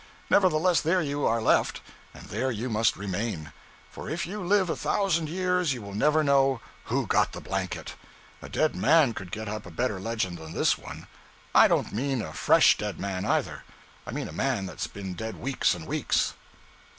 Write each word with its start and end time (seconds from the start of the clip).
Nevertheless, 0.31 0.81
there 0.81 1.03
you 1.03 1.27
are 1.27 1.39
left, 1.39 1.79
and 2.11 2.25
there 2.29 2.49
you 2.49 2.71
must 2.71 2.97
remain; 2.97 3.53
for 3.91 4.09
if 4.09 4.25
you 4.25 4.43
live 4.43 4.67
a 4.67 4.75
thousand 4.75 5.29
years 5.29 5.73
you 5.73 5.81
will 5.83 5.93
never 5.93 6.23
know 6.23 6.59
who 6.85 7.05
got 7.05 7.33
the 7.33 7.39
blanket. 7.39 7.93
A 8.41 8.49
dead 8.49 8.75
man 8.75 9.13
could 9.13 9.31
get 9.31 9.47
up 9.47 9.63
a 9.67 9.69
better 9.69 9.99
legend 9.99 10.39
than 10.39 10.53
this 10.53 10.75
one. 10.75 11.05
I 11.53 11.67
don't 11.67 11.93
mean 11.93 12.23
a 12.23 12.33
fresh 12.33 12.79
dead 12.79 12.99
man 12.99 13.25
either; 13.25 13.63
I 14.07 14.09
mean 14.11 14.27
a 14.27 14.33
man 14.33 14.65
that's 14.65 14.87
been 14.87 15.13
dead 15.13 15.35
weeks 15.37 15.75
and 15.75 15.85
weeks. 15.85 16.33